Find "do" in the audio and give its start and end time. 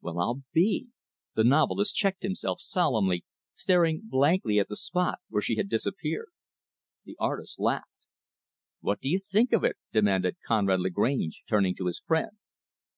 9.00-9.10